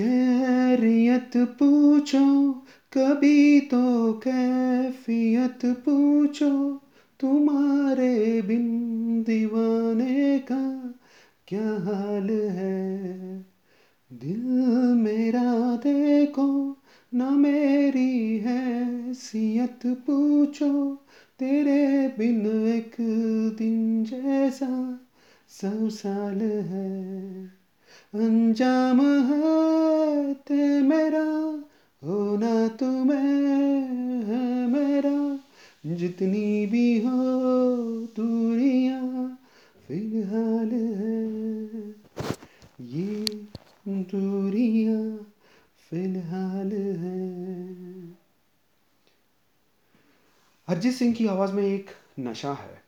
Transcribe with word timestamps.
कैरियत 0.00 1.30
पूछो, 1.36 2.52
कभी 2.92 3.60
तो 3.60 4.12
कैफियत 4.12 5.58
पूछो। 5.64 6.82
तुम्हारे 7.20 8.42
बिन 8.42 8.68
दीवाने 9.22 10.38
का 10.38 10.94
क्या 11.48 11.70
हाल 11.70 12.30
है? 12.30 13.28
दिल 14.12 14.46
मेरा 14.94 15.76
देखो, 15.76 16.82
न 17.14 17.22
मेरी 17.22 18.38
हैसियत 18.38 19.80
पूछो। 19.86 20.94
तेरे 21.38 22.08
बिन 22.18 22.46
एक 22.46 22.96
दिन 23.58 24.04
जैसा 24.04 25.00
सौ 25.48 25.90
साल 25.90 26.40
है। 26.42 27.57
अंजाम 28.14 29.00
है 29.00 30.34
ते 30.34 30.80
मेरा 30.82 31.24
होना 32.02 32.68
तुम्हें 32.68 34.66
मेरा। 34.68 35.16
जितनी 35.96 36.66
भी 36.66 37.00
हो 37.00 37.10
दूरिया, 38.16 39.00
फ़िलहाल 39.86 40.72
है 40.72 41.18
ये 42.88 43.06
दूरिया, 43.88 44.98
फ़िलहाल 45.90 46.72
है। 46.72 47.18
अरिजीत 50.68 50.94
सिंह 50.94 51.14
की 51.14 51.26
आवाज़ 51.26 51.52
में 51.52 51.62
एक 51.64 51.90
नशा 52.20 52.52
है, 52.52 52.82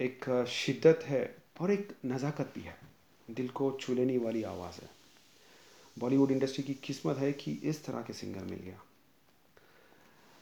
एक 0.00 0.44
शिद्दत 0.48 1.00
है 1.04 1.36
और 1.60 1.70
एक 1.70 1.88
नज़ाकत 2.06 2.52
भी 2.54 2.60
है। 2.60 2.87
दिल 3.28 3.48
को 3.48 3.70
छू 3.80 3.94
लेने 3.94 4.16
वाली 4.18 4.42
आवाज़ 4.42 4.80
है। 4.82 4.88
बॉलीवुड 5.96 6.30
इंडस्ट्री 6.30 6.62
की 6.64 6.74
किस्मत 6.74 7.16
है 7.16 7.32
कि 7.32 7.52
इस 7.64 7.84
तरह 7.84 8.02
के 8.02 8.12
सिंगर 8.12 8.44
मिल 8.44 8.58
गया। 8.58 8.80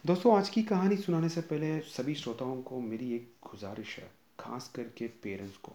दोस्तों, 0.04 0.36
आज 0.36 0.48
की 0.48 0.62
कहानी 0.62 0.96
सुनाने 0.96 1.28
से 1.28 1.40
पहले 1.40 1.78
सभी 1.88 2.14
श्रोताओं 2.14 2.60
को 2.62 2.80
मेरी 2.80 3.14
एक 3.14 3.30
गुजारिश 3.42 3.96
है, 3.98 4.10
खास 4.40 4.70
करके 4.74 5.06
पेरेंट्स 5.22 5.56
को, 5.56 5.72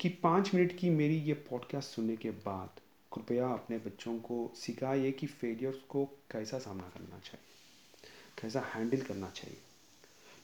कि 0.00 0.08
पाँच 0.22 0.54
मिनट 0.54 0.76
की 0.78 0.90
मेरी 0.90 1.16
ये 1.18 1.34
पॉडकास्ट 1.50 1.90
सुनने 1.90 2.16
के 2.16 2.30
बाद 2.30 2.80
कृपया 3.12 3.48
अपने 3.48 3.78
बच्चों 3.78 4.18
को 4.20 4.50
सिखाइए 4.56 5.10
कि 5.12 5.26
फेलियर्स 5.26 5.78
को 5.88 6.04
कैसा 6.30 6.58
सामना 6.58 6.88
करना 6.94 7.18
चाहिए, 7.20 8.10
कैसा 8.42 8.60
हैंडल 8.74 9.00
करना 9.00 9.30
चाहिए। 9.30 9.56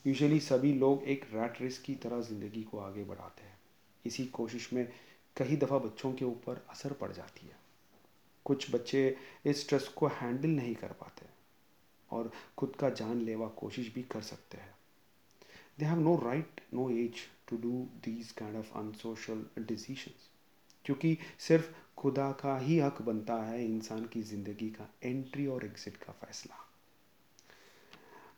यूजुअली 0.05 0.39
सभी 0.39 0.73
लोग 0.73 1.03
एक 1.03 1.25
रैट 1.33 1.61
रेस 1.61 1.77
की 1.79 1.95
तरह 1.95 2.21
ज़िंदगी 2.21 2.63
को 2.63 2.79
आगे 2.79 3.03
बढ़ाते 3.03 3.43
हैं। 3.43 3.57
इसी 4.05 4.25
कोशिश 4.33 4.71
में 4.73 4.87
कई 5.37 5.55
दफ़ा 5.55 5.77
बच्चों 5.77 6.11
के 6.13 6.25
ऊपर 6.25 6.65
असर 6.69 6.93
पड़ 6.93 7.11
जाती 7.11 7.47
है। 7.47 7.57
कुछ 8.45 8.69
बच्चे 8.75 9.17
इस 9.45 9.61
स्ट्रेस 9.61 9.87
को 9.87 10.07
हैंडल 10.07 10.49
नहीं 10.49 10.75
कर 10.75 10.91
पाते 10.91 11.25
और 12.09 12.31
खुद 12.57 12.75
का 12.75 12.89
जान 12.91 13.21
लेवा 13.21 13.47
कोशिश 13.57 13.93
भी 13.93 14.03
कर 14.03 14.21
सकते 14.21 14.57
हैं। 14.57 14.73
They 15.79 15.85
have 15.85 15.99
no 15.99 16.15
right 16.15 16.61
no 16.73 16.89
as 16.89 17.21
to 17.49 17.57
do 17.57 17.71
these 18.05 18.31
kind 18.31 18.57
of 18.57 18.77
unsocial 18.77 19.45
decisions 19.59 20.29
क्योंकि 20.85 21.17
सिर्फ़ 21.39 21.69
खुदा 21.97 22.31
का 22.31 22.57
ही 22.57 22.79
हक 22.79 23.01
बनता 23.01 23.35
है 23.43 23.63
इंसान 23.65 24.05
की 24.05 24.21
ज़िंदगी 24.21 24.69
का 24.69 24.87
एंट्री 25.03 25.45
और 25.47 25.65
एग्ज़िट 25.65 25.97
का 25.97 26.13
फैसला। 26.13 26.63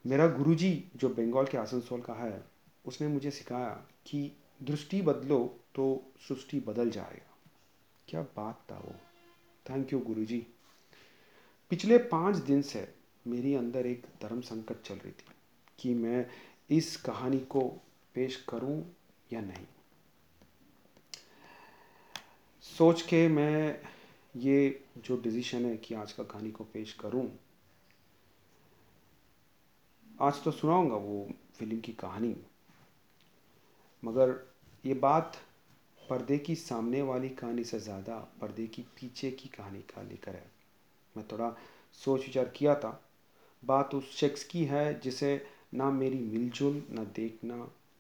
मेरा 0.05 0.27
गुरुजी 0.27 0.91
जो 0.95 1.09
बंगाल 1.09 1.45
के 1.45 1.57
आसनसोल 1.57 2.01
का 2.01 2.13
है, 2.13 2.43
उसने 2.85 3.07
मुझे 3.07 3.31
सिखाया 3.31 3.69
कि 4.05 4.31
दृष्टि 4.63 5.01
बदलो 5.01 5.39
तो 5.78 6.11
सृष्टि 6.28 6.59
बदल 6.59 6.89
जाएगा। 6.89 7.36
क्या 8.08 8.22
बात 8.36 8.61
था 8.72 8.78
वो। 8.78 8.95
थैंक 9.66 9.94
यू 9.94 10.00
गुरु 10.00 10.25
जी 10.25 10.45
पिछले 11.72 11.97
पाँच 12.09 12.36
दिन 12.36 12.61
से 12.61 12.88
मेरी 13.25 13.53
अंदर 13.56 13.86
एक 13.86 14.05
धर्म 14.22 14.42
संकट 14.42 14.81
चल 14.81 14.95
रही 14.95 15.11
थी 15.11 15.33
कि 15.80 15.94
मैं 15.94 16.25
इस 16.70 16.95
कहानी 16.98 17.39
को 17.39 17.61
पेश 18.16 18.36
करूँ 18.49 18.83
या 19.33 19.42
नहीं। 19.42 19.66
सोच 22.64 23.02
के 23.02 23.27
मैं 23.27 23.82
ये 24.36 24.86
जो 24.98 25.21
डिसीशन 25.21 25.66
है 25.66 25.76
कि 25.77 25.95
आज 25.95 26.11
का 26.14 26.23
कहानी 26.23 26.52
को 26.52 26.64
पेश 26.64 26.93
करूँ, 26.93 27.27
आज 30.21 30.43
तो 30.43 30.52
सुनाऊँगा 30.52 30.95
वो 30.95 31.27
फ़िल्म 31.55 31.80
की 31.80 31.93
कहानी। 31.93 32.36
मगर 34.04 34.36
ये 34.86 34.93
बात 34.93 35.37
पर्दे 36.09 36.37
की 36.37 36.55
सामने 36.55 37.01
वाली 37.01 37.29
कहानी 37.29 37.63
से 37.63 37.79
ज़्यादा 37.79 38.17
पर्दे 38.41 38.67
की 38.67 38.81
पीछे 38.95 39.31
की 39.31 39.49
कहानी 39.49 39.79
का 39.89 40.01
लेकर 40.01 40.35
है। 40.35 40.45
मैं 41.15 41.25
थोड़ा 41.31 41.55
सोच 41.93 42.25
विचार 42.25 42.51
किया 42.55 42.75
था। 42.75 42.99
बात 43.63 43.95
उस 43.95 44.15
शख्स 44.17 44.43
की 44.43 44.63
है 44.65 44.99
जिसे 44.99 45.41
ना 45.73 45.89
मेरी 45.91 46.19
मिलजुल, 46.19 46.83
ना 46.91 47.03
देखना, 47.15 47.55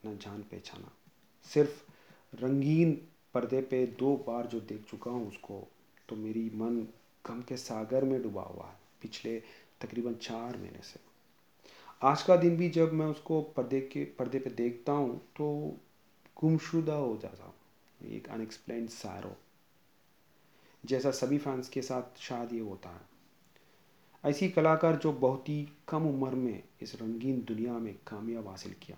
ना 0.05 0.13
जान 0.15 0.41
पहचाना। 0.41 0.91
सिर्फ़ 1.45 1.83
रंगीन 2.33 2.93
पर्दे 3.33 3.61
पे 3.61 3.85
दो 3.99 4.15
बार 4.27 4.47
जो 4.47 4.59
देख 4.59 4.85
चुका 4.89 5.11
हूँ 5.11 5.27
उसको 5.27 5.67
तो 6.09 6.15
मेरी 6.15 6.49
मन 6.55 6.87
गम 7.25 7.41
के 7.41 7.57
सागर 7.57 8.03
में 8.03 8.21
डूबा 8.23 8.41
हुआ 8.41 8.65
है, 8.65 8.77
पिछले 9.01 9.37
तकरीबन 9.81 10.13
चार 10.13 10.57
महीने 10.57 10.83
से। 10.83 10.99
आज 12.01 12.21
का 12.23 12.35
दिन 12.35 12.57
भी 12.57 12.69
जब 12.69 12.93
मैं 12.93 13.05
उसको 13.05 13.41
पर्दे 13.55 13.79
के, 13.81 14.03
पर्दे 14.05 14.39
पे 14.39 14.49
देखता 14.49 14.91
हूँ 14.91 15.17
तो 15.37 15.77
गुमशुदा 16.41 16.95
हो 16.95 17.17
जाता 17.21 17.43
एक 18.01 18.27
अनएक्सप्लेन 18.29 18.87
सारो 18.87 19.35
जैसा 20.83 21.11
सभी 21.11 21.37
फैंस 21.37 21.69
के 21.69 21.81
साथ 21.81 22.19
शायद 22.19 22.53
ये 22.53 22.59
होता 22.59 22.89
है। 22.89 23.17
ऐसी 24.23 24.49
कलाकार 24.49 24.95
जो 24.95 25.11
बहुत 25.13 25.49
ही 25.49 25.67
कम 25.87 26.07
उम्र 26.07 26.35
में 26.35 26.63
इस 26.81 26.95
रंगीन 26.95 27.41
दुनिया 27.41 27.73
में 27.73 27.93
कामयाब 28.07 28.47
हासिल 28.47 28.73
किया। 28.73 28.97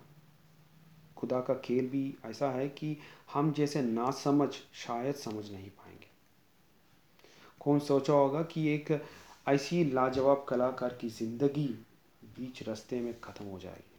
खुदा 1.16 1.40
का 1.40 1.54
खेल 1.54 1.88
भी 1.88 2.14
ऐसा 2.24 2.50
है 2.50 2.68
कि 2.68 2.96
हम 3.32 3.52
जैसे 3.52 3.82
ना 3.82 4.10
समझ 4.10 4.48
शायद 4.74 5.14
समझ 5.14 5.50
नहीं 5.50 5.70
पाएँगे। 5.70 6.08
कौन 7.60 7.78
सोचा 7.78 8.12
होगा 8.12 8.42
कि 8.42 8.68
एक 8.68 9.06
ऐसी 9.48 9.84
लाजवाब 9.84 10.46
कलाकार 10.48 10.98
की 11.00 11.08
ज़िंदगी 11.08 11.68
बीच 12.36 12.62
रास्ते 12.62 13.00
में 13.00 13.20
ख़त्म 13.20 13.44
हो 13.44 13.58
जाएगी। 13.58 13.89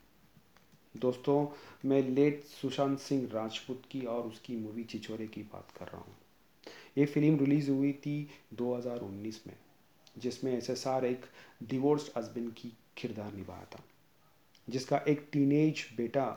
दोस्तों, 0.96 1.48
मैं 1.86 2.02
लेट 2.10 2.44
सुशांत 2.44 3.00
सिंह 3.00 3.30
राजपूत 3.34 3.82
की 3.92 4.02
और 4.06 4.24
उसकी 4.24 4.56
मूवी 4.56 4.84
चिचोरे 4.84 5.28
की 5.28 5.42
बात 5.44 5.72
कर 5.78 5.86
रहा 5.86 5.98
हूँ। 5.98 6.16
ये 6.98 7.06
फ़िल्म 7.06 7.40
रिलीज़ 7.40 7.70
हुई 7.72 7.92
थी 7.94 8.30
2019 8.54 9.42
में, 9.48 9.56
जिसमें 10.18 10.52
एस 10.58 10.70
एस 10.70 10.88
आर 10.88 11.06
एक 11.06 11.26
डिवोर्स 11.64 12.12
हस्बैंड 12.18 12.54
की 12.54 12.74
किरदार 12.98 13.34
निभाया 13.34 13.66
था, 13.66 13.84
जिसका 14.68 14.98
एक 15.08 15.28
टीनेज 15.32 15.88
बेटा 15.98 16.28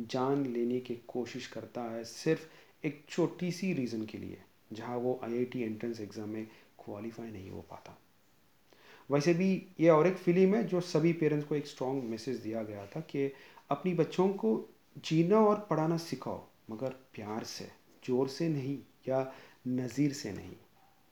जान 0.00 0.46
लेने 0.46 0.80
की 0.80 0.94
कोशिश 1.08 1.46
करता 1.46 1.82
है 1.82 2.04
सिर्फ़ 2.04 2.86
एक 2.86 3.04
छोटी 3.08 3.52
सी 3.52 3.72
रीज़न 3.72 4.04
के 4.06 4.18
लिए, 4.18 4.38
जहाँ 4.72 4.96
वो 4.96 5.20
आईआईटी 5.24 5.62
एंट्रेंस 5.62 6.00
एग्ज़ाम 6.00 6.28
में 6.28 6.46
क्वालिफाई 6.84 7.30
नहीं 7.30 7.50
हो 7.50 7.66
पाता। 7.70 7.98
वैसे 9.10 9.32
भी 9.34 9.50
ये 9.80 9.88
और 9.88 10.06
एक 10.06 10.16
फ़िल्म 10.16 10.54
है 10.54 10.62
जो 10.64 10.80
सभी 10.80 11.12
पेरेंट्स 11.12 11.46
को 11.46 11.54
एक 11.54 11.66
स्ट्रॉन्ग 11.66 12.04
मैसेज 12.04 12.36
दिया 12.36 12.62
गया 12.62 12.86
था 12.86 13.00
कि 13.00 13.26
अपनी 13.70 13.92
बच्चों 13.94 14.28
को 14.30 14.58
जीना 15.04 15.38
और 15.38 15.66
पढ़ाना 15.70 15.96
सिखाओ, 15.96 16.42
मगर 16.70 16.94
प्यार 17.14 17.44
से, 17.44 17.64
ज़ोर 18.04 18.28
से 18.28 18.48
नहीं 18.48 18.78
या 19.08 19.20
नज़ीर 19.68 20.12
से 20.12 20.32
नहीं, 20.32 20.54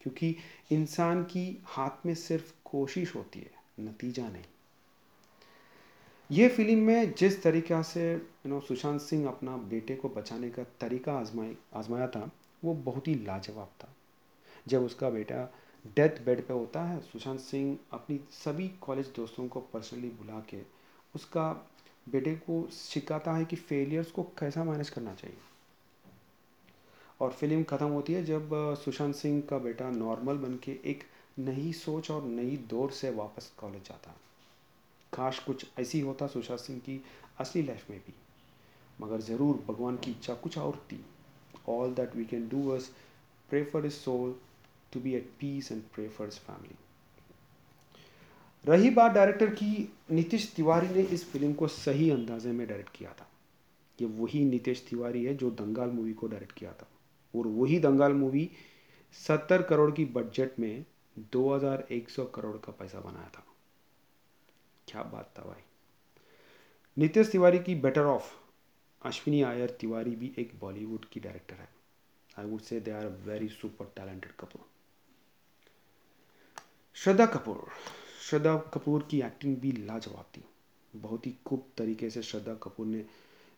क्योंकि 0.00 0.37
इंसान 0.72 1.22
की 1.25 1.47
हाथ 1.66 2.06
में 2.06 2.14
सिर्फ़ 2.14 2.53
कोशिश 2.64 3.14
होती 3.16 3.41
है, 3.41 3.50
नतीजा 3.81 4.28
नहीं। 4.28 4.44
ये 6.31 6.48
फ़िल्म 6.48 6.78
में 6.78 7.14
जिस 7.14 7.43
तरीक़ा 7.43 7.81
से 7.82 8.12
यू 8.12 8.48
नो 8.48 8.60
सुशांत 8.60 9.00
सिंह 9.00 9.26
अपना 9.28 9.56
बेटे 9.70 9.94
को 9.94 10.09
बचाने 10.09 10.50
का 10.50 10.62
तरीका 10.81 11.12
आजमाई 11.12 11.56
आजमाया 11.75 12.06
था, 12.09 12.31
वो 12.62 12.75
बहुत 12.75 13.09
ही 13.09 13.14
लाजवाब 13.16 13.72
था। 13.81 13.94
जब 14.69 14.84
उसका 14.84 15.10
बेटा 15.10 15.44
डेथ 15.97 16.25
बेड 16.25 16.47
पे 16.47 16.54
होता 16.54 16.82
है, 16.82 17.00
सुशांत 17.02 17.40
सिंह 17.40 17.76
अपनी 17.93 18.20
सभी 18.32 18.69
कॉलेज 18.81 19.12
दोस्तों 19.17 19.46
को 19.49 19.61
पर्सनली 19.73 20.08
बुला 20.11 20.40
के 20.50 20.62
उसका 21.14 21.50
बेटे 22.06 22.35
को 22.37 22.67
सिखाता 22.73 23.33
है 23.33 23.45
कि 23.45 23.56
फेलियर्स 23.56 24.11
को 24.11 24.23
कैसा 24.39 24.65
मैनेज 24.65 24.91
करना 24.91 25.15
चाहिए। 25.15 25.39
और 27.21 27.33
फ़िल्म 27.33 27.62
ख़त्म 27.62 27.87
होती 27.87 28.12
है 28.12 28.25
जब 28.25 28.51
सुशांत 28.85 29.15
सिंह 29.15 29.41
का 29.41 29.59
बेटा 29.59 29.91
नॉर्मल 29.91 30.37
बन 30.37 30.56
के 30.65 30.79
एक 30.85 31.05
नई 31.39 31.73
सोच 31.73 32.11
और 32.11 32.25
नई 32.25 32.56
दौर 32.71 32.91
से 32.91 33.11
वापस 33.11 33.53
कॉलेज 33.59 33.83
जाता। 33.83 34.17
काश 35.12 35.39
कुछ 35.39 35.67
ऐसी 35.79 36.01
होता 36.01 36.27
सुशांत 36.27 36.61
सिंह 36.61 36.79
की 36.79 37.01
असली 37.41 37.62
लाइफ 37.62 37.91
में 37.91 37.99
भी। 37.99 38.15
मगर 38.99 39.21
ज़रूर 39.21 39.65
भगवान 39.69 39.97
की 39.97 40.11
इच्छा 40.11 40.35
कुछ 40.35 40.59
और 40.59 40.77
थी। 40.93 41.05
All 41.69 41.95
that 41.95 42.17
we 42.17 42.25
can 42.25 42.49
do 42.49 42.69
us 42.71 42.91
pray 43.49 43.65
for 43.65 43.87
is 43.87 43.93
soul 43.93 44.35
to 44.93 45.01
be 45.01 45.15
at 45.15 45.31
peace 45.41 45.73
and 45.73 45.83
for 46.17 46.27
his 46.27 46.39
family. 46.39 46.83
रही 48.66 48.90
बात 48.90 49.12
डायरेक्टर 49.12 49.50
की, 49.50 49.93
नीतीश 50.11 50.52
तिवारी 50.56 50.88
ने 50.88 51.02
इस 51.02 51.32
फ़िल्म 51.32 51.52
को 51.52 51.69
सही 51.69 52.11
अंदाजे 52.11 52.52
में 52.52 52.66
डायरेक्ट 52.69 52.96
किया 52.96 53.12
था। 53.12 53.31
ये 54.00 54.06
वही 54.06 54.44
नीतीश 54.44 54.87
तिवारी 54.90 55.25
है 55.25 55.34
जो 55.34 55.50
दंगाल 55.50 55.88
मूवी 55.88 56.12
को 56.12 56.26
डायरेक्ट 56.26 56.52
किया 56.52 56.72
था। 56.72 56.88
और 57.37 57.46
वही 57.46 57.78
दंगाल 57.78 58.12
मूवी 58.12 58.50
सत्तर 59.12 59.62
करोड़ 59.62 59.93
की 59.93 60.05
बजट 60.05 60.58
में 60.58 60.84
2100 61.19 62.25
करोड़ 62.25 62.56
का 62.56 62.72
पैसा 62.72 63.00
बनाया 63.00 63.28
था। 63.28 63.46
क्या 64.88 65.02
बात 65.02 65.34
था 65.38 65.43
भाई। 65.43 65.62
नितेश 66.99 67.31
तिवारी 67.31 67.58
की 67.58 67.75
बेटर 67.75 68.05
ऑफ़ 68.05 68.34
अश्विनी 69.02 69.43
आयर 69.43 69.70
तिवारी 69.70 70.17
भी 70.17 70.34
एक 70.38 70.52
बॉलीवुड 70.60 71.05
की 71.05 71.20
डायरेक्टर 71.20 71.55
है। 71.55 71.69
I 72.38 72.44
would 72.44 72.60
say 72.60 72.81
they 72.81 72.90
are 72.90 73.06
very 73.06 73.49
super 73.49 73.93
talented 73.96 74.32
Kapoor 74.32 74.67
Shraddha 76.94 77.26
Kapoor 77.26 77.67
Shraddha 78.25 78.56
Kapoor 78.75 79.06
की 79.11 79.21
एक्टिंग 79.23 79.56
भी 79.56 79.73
लाजवाब 79.73 80.26
थी। 80.37 80.44
बहुत 80.94 81.26
ही 81.26 81.35
खूब 81.47 81.67
तरीके 81.79 82.11
से 82.11 82.23
श्रद्धा 82.23 82.55
कपूर 82.55 82.87
ने 82.87 83.05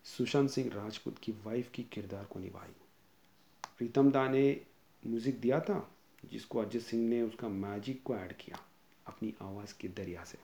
सुशांत 0.07 0.51
सिंह 0.51 0.71
राजपूत 0.75 1.19
की 1.19 1.33
वाइफ 1.45 1.71
की 1.75 1.83
किरदार 1.83 2.25
को 2.25 2.41
निभाई। 2.41 2.73
प्रीतम 3.79 4.11
दा 4.11 4.27
ने 4.29 4.61
म्यूज़िक 5.03 5.41
दिया 5.41 5.61
था, 5.61 5.79
जिसको 6.25 6.59
अजय 6.59 6.79
सिंह 6.81 7.09
ने 7.09 7.23
उसका 7.23 7.49
मैजिक 7.49 8.03
को 8.03 8.17
ऐड 8.17 8.33
किया, 8.33 8.59
अपनी 9.07 9.35
आवाज़ 9.43 9.75
के 9.81 9.89
दरिया 9.89 10.25
से। 10.25 10.39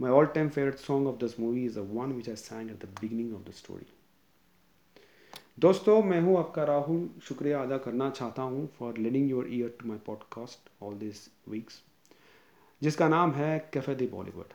My 0.00 0.10
all 0.10 0.26
time 0.26 0.48
favourite 0.48 0.78
song 0.78 1.08
of 1.08 1.16
this 1.16 1.38
movie 1.40 1.64
is 1.64 1.78
one 1.78 2.12
which 2.12 2.28
I 2.28 2.36
sang 2.36 2.70
at 2.70 2.84
the 2.84 2.88
beginning 3.00 3.34
of 3.34 3.48
the 3.48 3.52
story 3.52 3.86
दोस्तों, 5.60 6.02
मैं 6.02 6.20
हूँ 6.20 6.38
आपका 6.38 6.64
राहुल। 6.64 7.08
शुक्रिया 7.22 7.62
अदा 7.62 7.78
करना 7.78 8.10
चाहता 8.10 8.42
हूँ 8.42 8.68
for 8.78 8.98
lending 8.98 9.30
your 9.30 9.52
ear 9.52 9.76
to 9.80 9.88
my 9.88 9.98
podcast 10.06 10.70
all 10.82 10.94
this 10.98 11.28
weeks 11.48 11.82
जिसका 12.82 13.08
नाम 13.08 13.32
है 13.32 13.70
कैफ़े 13.74 13.94
द 13.94 14.10
बॉलीवुड। 14.10 14.48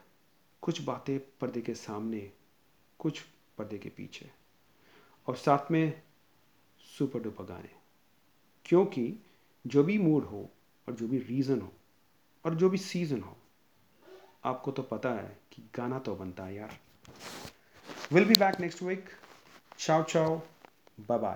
कुछ 0.62 0.82
बातें 0.82 1.20
पर्दे 1.20 1.62
के 1.62 1.76
सामने, 1.76 2.32
कुछ 3.00 3.22
पर्दे 3.58 3.78
के 3.78 3.90
पीछे। 3.90 4.32
और 5.28 5.36
साथ 5.36 5.72
में 5.72 6.02
सुपर 6.98 7.20
डुपर 7.20 7.44
गाने। 7.44 7.70
क्योंकि 8.66 9.26
जो 9.68 9.84
भी 9.84 9.98
मूड 9.98 10.24
हो, 10.24 10.50
और 10.88 10.94
जो 10.94 11.08
भी 11.08 11.18
रीज़न 11.20 11.62
हो, 11.62 11.74
और 12.46 12.56
जो 12.56 12.70
भी 12.70 12.78
सीज़न 12.78 13.22
हो, 13.22 13.38
आपको 14.44 14.72
तो 14.72 14.84
पता 14.84 15.10
है 15.10 15.38
कि 15.52 15.70
गाना 15.76 16.00
तो 16.00 16.16
बनता 16.16 16.44
है 16.44 16.56
यार। 16.56 16.78
Will 18.12 18.26
be 18.26 18.36
back 18.36 18.60
next 18.60 18.84
week 18.84 19.06
ciao 19.78 20.04
ciao 20.04 20.42
bye 21.00 21.20
bye 21.20 21.36